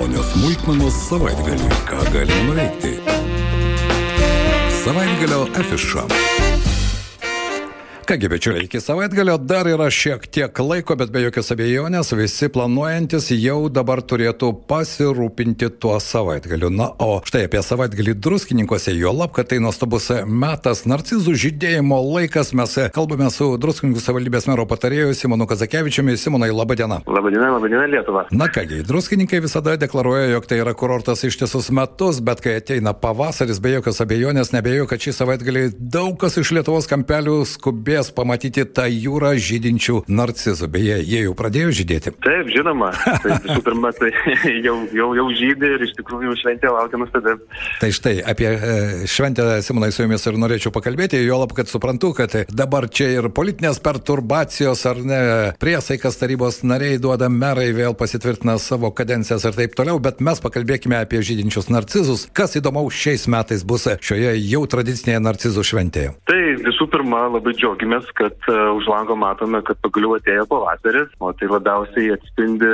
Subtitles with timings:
[0.00, 1.68] malonios smulkmenos savaitgaliui.
[1.88, 2.92] Ką galime nuveikti?
[4.84, 6.04] Savaitgalio afiša.
[8.10, 13.28] Kągi, bičiuliai, iki savaitgalio dar yra šiek tiek laiko, bet be jokios abejonės visi planuojantis
[13.36, 16.72] jau dabar turėtų pasirūpinti tuo savaitgaliu.
[16.74, 22.50] Na, o štai apie savaitgalį druskininkose, jo lab, kad tai nuostabus metas narcizų žydėjimo laikas,
[22.58, 26.18] mes kalbame su druskininkų savivaldybės mero patarėju Simonu Kazakevičiumi.
[26.18, 26.98] Simonai, laba diena.
[27.06, 28.24] Labą dieną, labą dieną Lietuva.
[28.34, 33.62] Na kągi, druskininkai visada deklaruoja, jog tai yra kurortas ištisus metus, bet kai ateina pavasaris,
[33.62, 38.64] be jokios abejonės, nebejoju, kad šį savaitgalį daug kas iš Lietuvos kampelių skubės norės pamatyti
[38.64, 40.68] tą jūrą žydinčių narcizų.
[40.70, 42.12] Beje, jie jau pradėjo žydėti.
[42.24, 42.92] Taip, žinoma.
[43.22, 44.10] Tai visų pirma, tai
[44.64, 47.36] jau, jau, jau žydė ir iš tikrųjų šventė laukia nustebė.
[47.80, 52.12] Tai štai apie e, šventę Simonai su jumis ir norėčiau pakalbėti, jo lab, kad suprantu,
[52.16, 55.20] kad dabar čia ir politinės perturbacijos ar ne,
[55.60, 61.00] priesaikas tarybos nariai duoda merai vėl pasitvirtina savo kadencijas ir taip toliau, bet mes pakalbėkime
[61.00, 62.28] apie žydinčius narcizus.
[62.36, 66.14] Kas įdomaus šiais metais bus šioje jau tradicinėje narcizų šventėje?
[66.30, 71.10] Tai visų pirma, labai džiaugiamės džiaugiamės, kad uh, už lango matome, kad pagaliau atėjo pavasaris,
[71.20, 72.68] o tai labiausiai atspindi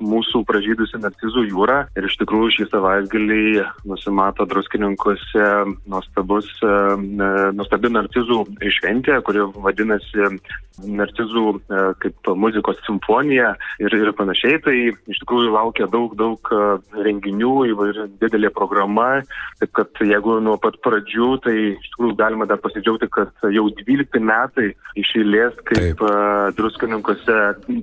[0.00, 1.88] mūsų pražydusią narcizų jūrą.
[1.96, 5.46] Ir iš tikrųjų šį savaitgalį nusimato druskininkose
[5.86, 6.96] nuostabus, uh,
[7.52, 10.28] nuostabi narcizų šventė, kuri vadinasi
[10.80, 11.60] narcizų
[12.00, 14.60] kaip muzikos simfonija ir, ir panašiai.
[14.64, 16.48] Tai iš tikrųjų laukia daug, daug
[16.96, 19.22] renginių, įvairi didelė programa.
[19.60, 24.22] Taip kad jeigu nuo pat pradžių, tai iš tikrųjų galima dar pasidžiaugti, kad jau 12
[24.24, 27.38] metai metai iš eilės, kaip uh, druskininkose,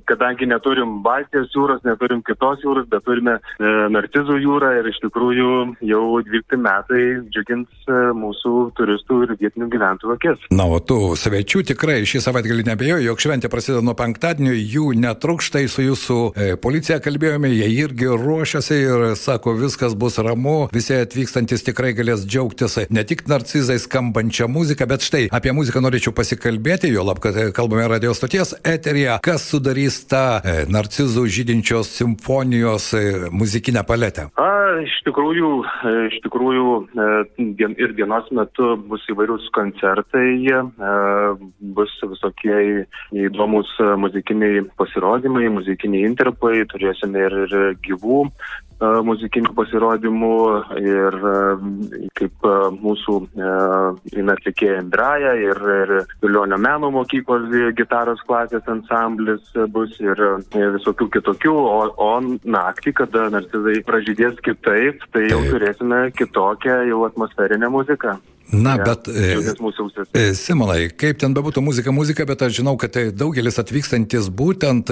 [0.08, 5.50] kadangi neturim Baltijos jūros, neturim kitos jūros, bet turime uh, Nartizų jūrą ir iš tikrųjų
[5.90, 7.02] jau 12 metai
[7.32, 10.46] džiugins uh, mūsų turistų ir vietinių gyventojų akis.
[10.54, 15.66] Na, o tų svečių tikrai šį savaitgalį nebejoju, jog šventė prasideda nuo penktadienio, jų netrukštai
[15.70, 21.66] su jūsų e, policija kalbėjome, jie irgi ruošiasi ir sako, viskas bus ramu, visi atvykstantis
[21.66, 26.90] tikrai galės džiaugtis ne tik narcizai skambančią muziką, bet štai apie muziką norėčiau pasikalbėti kalbėti,
[26.94, 32.90] jo lab, kad e, kalbame radio stoties eterija, kas sudarys tą e, narcizų žydinčios simfonijos
[32.96, 33.02] e,
[33.32, 34.28] muzikinę paletę.
[34.40, 34.48] A,
[34.84, 35.50] iš tikrųjų,
[36.08, 36.76] iš tikrųjų
[37.58, 40.28] dien, ir dienos metu bus įvairūs koncertai,
[41.76, 42.86] bus visokie
[43.26, 48.24] įdomus muzikiniai pasirodymai, muzikiniai interpai, turėsime ir, ir gyvų
[48.80, 50.36] muzikinių pasirodymų
[50.80, 51.16] ir
[52.18, 52.48] kaip
[52.80, 53.16] mūsų
[54.30, 55.92] atlikėja Andraja ir, ir
[56.22, 60.24] Vilionio meno mokyklos gitaros klasės ansamblis bus ir
[60.54, 67.70] visokių kitokių, o, o naktį, kada narcizai pražydės kitaip, tai jau turėsime kitokią jau atmosferinę
[67.72, 68.18] muziką.
[68.52, 73.60] Na, ja, bet, e, Simonai, kaip ten bebūtų muzika, muzika, bet aš žinau, kad daugelis
[73.62, 74.90] atvykstantis būtent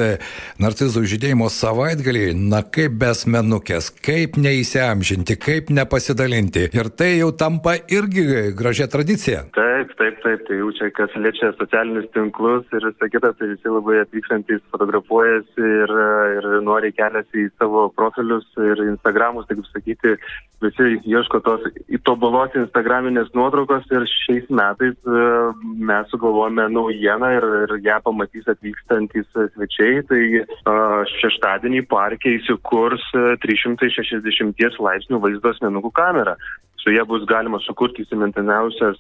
[0.62, 6.69] narcizų žydėjimo savaitgalį, na kaip besmenukės, kaip neįsiamžinti, kaip nepasidalinti.
[6.78, 9.44] Ir tai jau tampa irgi gražia tradicija.
[9.56, 9.68] Taip,
[9.99, 14.00] taip, taip, tai jau čia, kas liečia socialinius tinklus ir visą kitą, tai visi labai
[14.03, 15.93] atvykstantis fotografuojasi ir,
[16.39, 20.15] ir nori keliasi į savo profilius ir Instagramus, taip sakyti,
[20.65, 21.67] visi ieško tos
[21.99, 25.27] įtobulos Instagraminės nuotraukos ir šiais metais e,
[25.91, 30.03] mes sugalvojame naujieną ir, ir ją pamatys atvykstantis svečiai.
[30.09, 30.47] Tai e,
[31.19, 33.05] šeštadienį parke įsikurs
[33.44, 36.38] 360 e, laipsnių vaizdo asmenukų kamera.
[36.78, 38.99] Su ja bus galima sukurti įsimintiniausias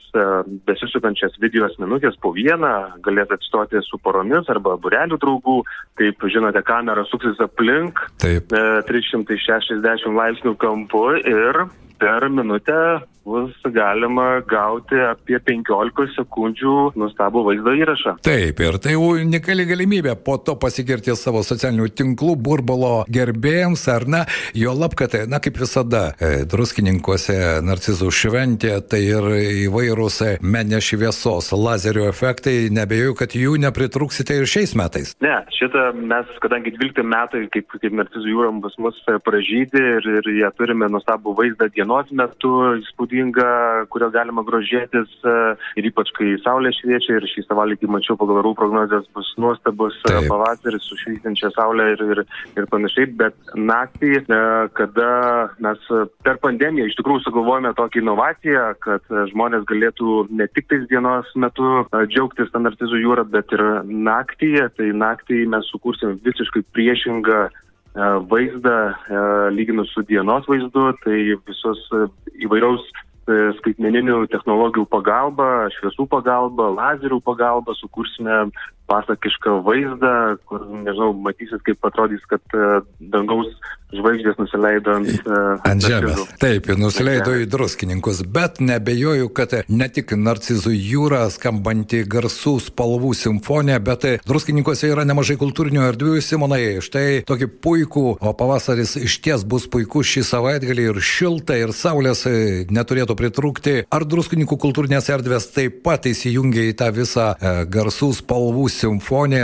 [0.66, 2.72] besisukančias video asmenukės po vieną,
[3.06, 5.58] galės atstoti su poromis arba burelių draugų.
[6.00, 8.50] Kaip žinote, kamera suksis aplink Taip.
[8.90, 11.62] 360 laipsnių kampu ir
[11.98, 12.80] per minutę
[13.28, 18.14] bus galima gauti apie 15 sekundžių nustabų vaizdo įrašą.
[18.24, 24.22] Taip, ir tai unikali galimybė po to pasigirti savo socialinių tinklų burbulo gerbėjams, ar ne,
[24.56, 27.36] jo lab, kad, na kaip visada, e, druskininkuose
[27.68, 29.28] narcizų šventė, tai ir
[29.68, 35.12] įvairūs menės šviesos, lazerio efektai, nebejoju, kad jų nepritruksite ir šiais metais.
[35.24, 40.32] Ne, šitą mes, kadangi 12 metai, kaip, kaip narcizų jūrom pas mus pražydė ir, ir
[40.38, 42.50] jie turime nustabų vaizdą dienos metu,
[42.82, 45.34] įspūdinga, kurio galima grožėtis e,
[45.80, 50.12] ir ypač kai saulė šviečia ir šį savaitgalį mačiau pagal orų prognozijas bus nuostabus e,
[50.12, 50.28] Taip.
[50.28, 52.20] pavasaris su švytinčia saulė ir, ir,
[52.58, 54.40] ir panašiai, bet naktį, e,
[54.76, 55.08] kada
[55.64, 55.86] mes
[56.26, 61.86] per pandemiją iš tikrųjų sugalvojame tokią inovaciją, kad žmonės galėtų ne tik tais dienos metu
[61.94, 67.48] džiaugtis tą narcizų jūrą, bet ir naktį, tai naktį mes sukursim visiškai priešingą
[68.30, 68.78] vaizdą
[69.54, 71.18] lyginus su dienos vaizdu, tai
[71.48, 71.80] visos
[72.38, 72.84] įvairiaus
[73.28, 78.46] E, skaitmeninių technologijų pagalba, šviesų pagalba, lazerių pagalba sukursime
[78.88, 80.14] pasakišką vaizdą,
[80.48, 82.80] kur, nežinau, matysit, kaip atrodys, kad uh,
[83.12, 83.50] dangaus
[83.94, 86.20] žvaigždės nusileido ant, uh, ant žemės.
[86.40, 93.80] Taip, nusileido į druskininkus, bet nebejoju, kad ne tik narcizų jūra skambanti garsų spalvų simfonija,
[93.84, 99.64] bet druskininkose yra nemažai kultūrinių erdvių, Simonai, štai tokį puikų, o pavasaris iš ties bus
[99.70, 102.26] puikus šį savaitgalį ir šilta, ir saulės
[102.68, 103.76] neturėtų pritrūkti.
[103.94, 108.77] Ar druskininkų kultūrinės erdvės taip pat įsijungia į tą visą e, garsų spalvų simfoniją,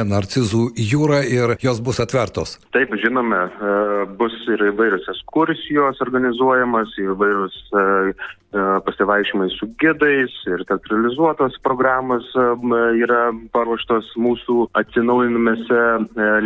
[0.07, 2.57] narcizų jūrą ir jos bus atvertos?
[2.77, 3.75] Taip, žinome, e,
[4.19, 7.85] bus ir įvairios ekskursijos organizuojamas, įvairius e,
[8.55, 12.29] e, pasivaišymai su gidais ir teatralizuotos programos
[13.01, 15.83] yra paruoštos mūsų atsinaujinimėse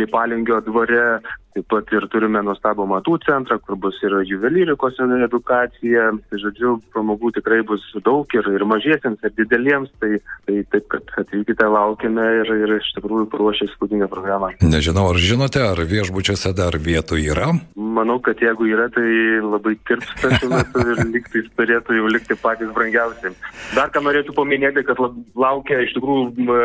[0.01, 1.19] Lipalingio dvare.
[1.55, 6.11] Taip pat ir turime nuostabų matų centrą, kur bus ir juvelyrikos edukacija.
[6.29, 9.91] Tai, žodžiu, pramogų tikrai bus daug ir, ir mažiesiems, ir dideliems.
[10.01, 10.11] Tai,
[10.45, 14.53] tai taip, kad atvykite, laukime ir, ir iš tikrųjų paruošę įspūdingą programą.
[14.61, 17.53] Nežinau, ar žinote, ar viešbučiuose dar vietų yra?
[17.99, 19.07] manau, kad jeigu yra, tai
[19.43, 23.33] labai tirpsta šiuo metu ir liktais turėtų jau likti patys brangiausi.
[23.75, 25.01] Dar ką norėčiau paminėti, kad
[25.39, 26.57] laukia iš tikrųjų,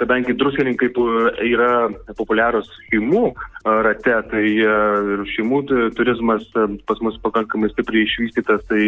[0.00, 0.90] kadangi druskininkai
[1.50, 1.70] yra
[2.18, 3.24] populiarus šeimų
[3.64, 5.60] rate, tai ir šeimų
[5.98, 6.44] turizmas
[6.88, 8.84] pas mus pakankamai stipriai išvystytas, tai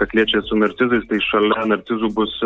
[0.00, 2.38] kas liečia su narcizais, tai šalia narcizų bus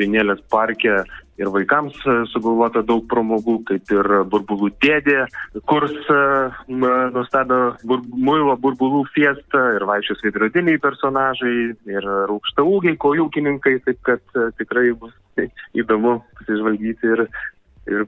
[0.00, 1.02] vienėlės parke
[1.40, 5.24] ir vaikams e, sugalvota daug pramogų, kaip ir burbulų dėdė,
[5.68, 6.18] kurs e,
[6.72, 11.56] nuostabę bur, muilo burbulų fiestą ir vaikščios veidrodiniai personažai
[11.94, 15.16] ir rūkšta ūgiai, kojūkininkai, taip kad e, tikrai bus
[15.78, 17.26] įdomu pasižvalgyti ir
[17.86, 18.04] ir,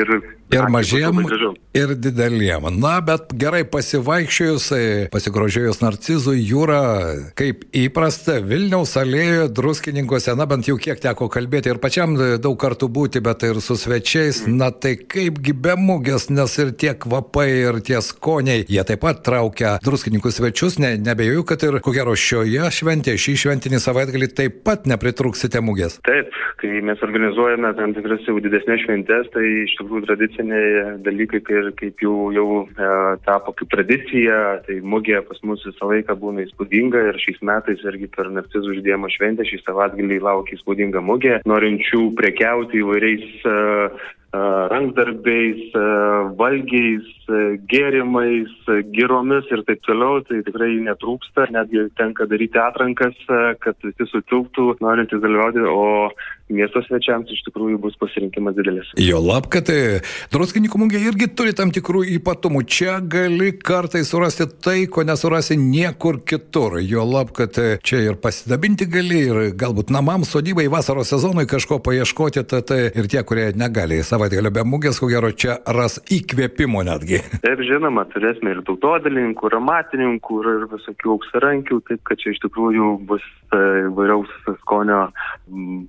[0.00, 0.10] ir,
[0.52, 1.20] ir mažiem,
[1.76, 2.68] ir dideliem.
[2.80, 4.82] Na, bet gerai pasivaikščiojus, e,
[5.12, 6.80] pasigrožėjus narcizų jūrą,
[7.38, 12.88] kaip įprasta, Vilniaus alėjoje, druskininkose, na bent jau kiek teko kalbėti ir pačiam daug kartų
[12.92, 14.56] būti, bet ir su svečiais, mm.
[14.60, 19.22] na tai kaipgi be mugės, nes ir tie kvapai, ir tie skoniai, jie taip pat
[19.26, 24.62] traukia druskininkų svečius, ne, nebejoju, kad ir ko gero šioje šventėje, šį šventinį savaitgalį taip
[24.66, 25.98] pat nepritruksite mugės.
[26.08, 31.40] Taip, kai mes organizuojame tam tikras jau didesnės šventės, šventes, tai iš tikrųjų tradiciniai dalykai,
[31.42, 36.44] kaip, kaip jau, jau e, tapo kaip tradicija, tai mugė pas mus visą laiką būna
[36.46, 42.14] įspūdinga ir šiais metais irgi per narcizų žydėjimo šventę šį savaitgalį laukia įspūdinga mugė, norinčių
[42.16, 43.56] prekiauti įvairiais e
[44.32, 45.72] rankdarbiais,
[46.38, 47.06] valgiais,
[47.70, 48.50] gėrimais,
[48.92, 53.16] giromis ir taip toliau, tai tikrai netrūksta, netgi tenka daryti atrankas,
[53.64, 56.10] kad visi sutilptų norintys dalyvauti, o
[56.52, 58.88] miesto svečiams iš tikrųjų bus pasirinkimas didelis.
[59.00, 60.00] Jo lab, kad e,
[60.32, 62.64] druskininkų mugė irgi turi tam tikrų ypatumų.
[62.68, 66.78] Čia gali kartai surasti tai, ko nesurasi niekur kitur.
[66.80, 71.80] Jo lab, kad e, čia ir pasidabinti gali, ir galbūt namams, sodybai, vasaros sezonui kažko
[71.84, 76.82] paieškoti, tad e, ir tie, kurie negali savaitgalio be mugės, ko gero čia ras įkvėpimo
[76.86, 77.20] netgi.
[77.44, 82.90] Taip, žinoma, turėsime ir tautodalininkų, ir amatininkų, ir visokių auksarankių, taip kad čia iš tikrųjų
[83.08, 83.24] bus
[83.54, 84.32] įvairiaus
[84.64, 85.06] skonio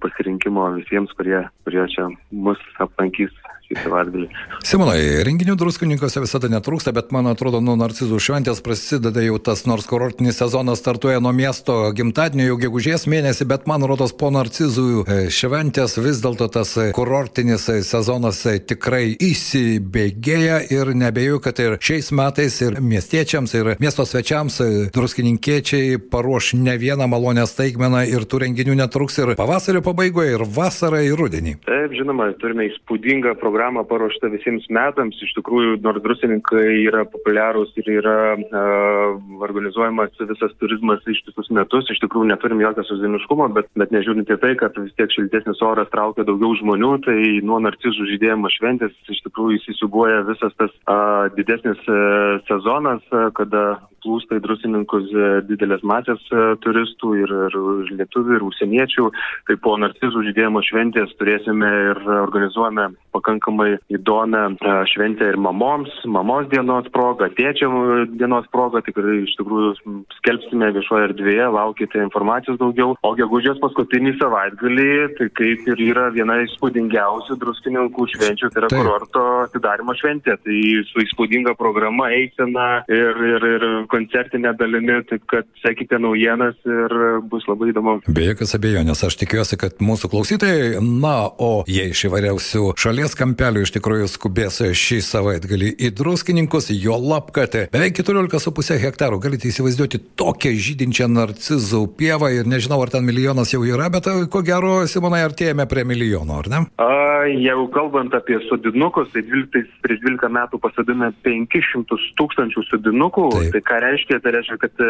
[0.04, 3.34] pasirinkimo visiems, kurie, kurie čia mus aplankys
[3.70, 4.28] šį savaitgalį.
[4.66, 9.86] Simonai, renginių druskininkose visada netrūksta, bet man atrodo, nuo narcizų šventės prasideda jau tas, nors
[9.90, 15.20] kurortinis sezonas startuoja nuo miesto gimtadienio jau gegužės mėnesį, bet man rodos po narcizų e,
[15.34, 22.80] šventės vis dėlto tas kurortinis sezonas tikrai įsibėgėja ir nebejoju, kad ir šiais metais ir
[22.82, 29.22] miestiečiams, ir miesto svečiams e, druskininkiečiai paruoš ne vieną malonę staigmeną ir tų renginių netruks
[29.22, 31.58] ir pavasario pabaigoje, ir vasarą, ir rudenį.
[31.70, 35.18] Taip, žinoma, turime įspūdingą programą programa paruošta visiems metams.
[35.20, 42.00] Iš tikrųjų, nors drusininkai yra populiarūs ir yra uh, organizuojamas visas turizmas ištisus metus, iš
[42.06, 46.24] tikrųjų neturim jokio sezoniškumo, bet, bet nežiūrint į tai, kad vis tiek šiltesnis oras traukia
[46.24, 52.40] daugiau žmonių, tai nuo narcizų žydėjimo šventės iš tikrųjų įsisubuoja visas tas uh, didesnis uh,
[52.48, 55.10] sezonas, uh, kada plūsta į drusininkus
[55.50, 56.24] didelės masės
[56.64, 57.60] turistų ir, ir
[58.02, 59.10] lietuvių, ir užsieniečių.
[59.50, 66.48] Tai po narcizų žydėjimo šventės turėsime ir organizuojame pakankamai įdomią e, šventę ir mamoms, mamos
[66.52, 69.72] dienos proga, tėčiam dienos proga, tikrai iš tikrųjų
[70.20, 72.96] skelbsime viešoje erdvėje, laukite informacijos daugiau.
[73.06, 78.84] O gegužės paskutinį savaitgalį, tai kaip ir yra viena įspūdingiausių druskininkų švenčių, tai yra Taip.
[78.84, 80.38] kurorto atidarimo šventė.
[80.40, 80.60] Tai
[80.92, 86.96] su įspūdinga programa, eisena ir, ir, ir koncertinė dalimi, taip kad sekite naujienas ir
[87.30, 88.00] bus labai įdomu.
[88.08, 93.66] Be jokios abejonės, aš tikiuosi, kad mūsų klausytojai, na, o jie iš įvairiausių šalies kampelių
[93.66, 100.02] iš tikrųjų skubės šį savaitgalį į druskininkus, jo lab, kad beveik 14,5 hektarų galite įsivaizduoti
[100.20, 105.22] tokią žydinčią narcizų pievą ir nežinau, ar ten milijonas jau yra, bet ko gero, Simonai,
[105.28, 106.64] artėjame prie milijono, ar ne?
[106.82, 113.28] A, jeigu kalbant apie sodinukus, tai 12, prieš 12 metų pasadėme 500 tūkstančių sodinukų.
[113.36, 113.52] Taip.
[113.56, 114.20] Tai ką reiškia?
[114.24, 114.90] Tai reiškia, kad e,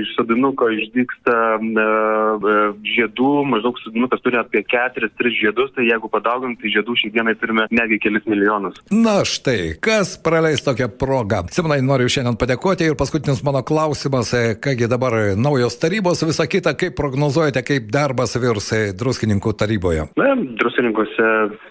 [0.00, 2.46] iš sodinuko išdyksta uh,
[2.86, 7.66] žiedų, maždaug sodinukas turi apie 4-3 žiedus, tai jeigu padauginti tai žiedų šiai dienai turime
[7.74, 8.80] netgi kelis milijonus.
[8.92, 11.42] Na štai, kas praleis tokią progą?
[11.54, 14.32] Simonai, noriu šiandien padėkoti ir paskutinis mano klausimas,
[14.64, 20.08] kągi dabar naujos tarybos, visa kita, kaip prognozuojate, kaip darbas virs druskininkų taryboje?
[20.20, 21.30] Na, druskininkuose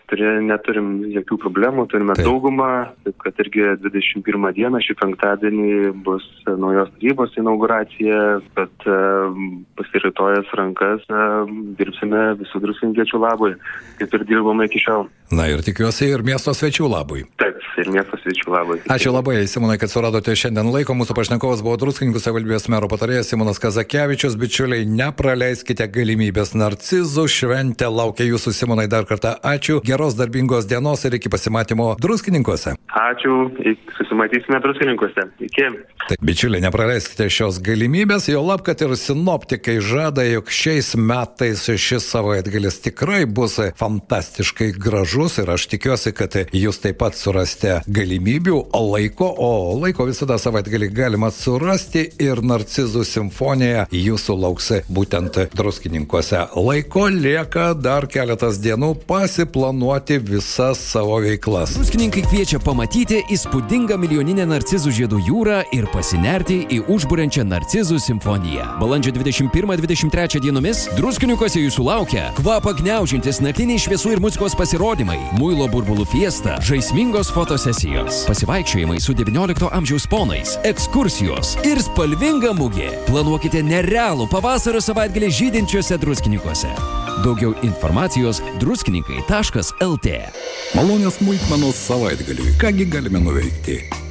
[0.10, 2.28] turė, neturim jokių problemų, turime Taip.
[2.28, 2.70] daugumą,
[3.06, 5.70] taip kad irgi 21 dieną šį penktadienį
[6.06, 6.26] bus
[6.62, 8.90] naujos tarybos inauguracija, bet
[9.80, 11.06] pasiritojęs rankas
[11.80, 13.54] dirbsime visų druskininkiečių labui,
[14.02, 15.08] kaip ir dirbome iki šiol.
[15.30, 17.22] Na ir tikiuosi ir miesto svečių labui.
[17.38, 18.78] Taip, ir miesto svečių labui.
[18.90, 20.96] Ačiū labai, Simonai, kad suradote šiandien laiko.
[20.98, 24.34] Mūsų pašnekovas buvo druskininkų savivaldybės mero patarėjas Simonas Kazakevičius.
[24.42, 26.56] Bičiuliai, nepraleiskite galimybės.
[26.58, 29.78] Narcizų šventė laukia jūsų, Simonai, dar kartą ačiū.
[29.86, 32.74] Geros darbingos dienos ir iki pasimatymo druskininkose.
[32.90, 33.38] Ačiū,
[34.00, 35.30] susimatysime druskininkose.
[35.46, 35.70] Iki.
[36.10, 42.08] Taip, bičiuliai, nepraleiskite šios galimybės, jo lab, kad ir sinoptikai žada, jog šiais metais šis
[42.10, 49.30] savaitgalis tikrai bus fantastiškai gražus ir aš tikiuosi, kad jūs taip pat surasite galimybių, laiko,
[49.30, 56.48] o laiko visada savaitgalį galima surasti ir Narcizų simfonija jūsų lauks būtent druskininkuose.
[56.58, 61.78] Laiko lieka dar keletas dienų pasiplanuoti visas savo veiklas.
[61.78, 68.64] Druskininkai kviečia pamatyti įspūdingą milijoninę Narcizų žiedų jūrą ir pasinerti į užburiančią Narcizų simfoniją.
[68.80, 76.08] Balandžio 21-23 dienomis druskininkuose jūsų laukia kvapą gniaužintis naktiniai šviesų ir muzikos pasirodymai muilo burbulų
[76.10, 82.92] fiesta, žaismingos fotosesijos, pasivaikščiojimai su XIX amžiaus ponais, ekskursijos ir spalvinga mugė.
[83.12, 86.72] Planuokite nerealų pavasario savaitgalį žydinčiuose druskininkose.
[87.24, 90.20] Daugiau informacijos druskininkai.lt.
[90.78, 92.54] Malonės smulkmenos savaitgaliui.
[92.62, 94.09] Kągi galime nuveikti?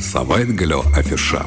[0.00, 1.44] Savaitgalio afiša.